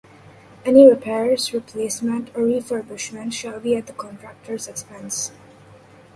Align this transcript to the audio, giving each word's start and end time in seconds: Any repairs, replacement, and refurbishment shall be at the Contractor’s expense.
Any 0.65 0.89
repairs, 0.89 1.53
replacement, 1.53 2.29
and 2.35 2.45
refurbishment 2.47 3.33
shall 3.33 3.59
be 3.59 3.75
at 3.75 3.85
the 3.85 3.93
Contractor’s 3.93 4.67
expense. 4.67 5.31